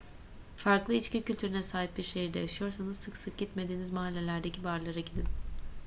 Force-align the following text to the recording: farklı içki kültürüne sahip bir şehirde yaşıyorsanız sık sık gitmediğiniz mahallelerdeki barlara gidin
farklı 0.57 0.93
içki 0.93 1.21
kültürüne 1.21 1.63
sahip 1.63 1.97
bir 1.97 2.03
şehirde 2.03 2.39
yaşıyorsanız 2.39 2.97
sık 2.97 3.17
sık 3.17 3.37
gitmediğiniz 3.37 3.91
mahallelerdeki 3.91 4.63
barlara 4.63 4.99
gidin 4.99 5.25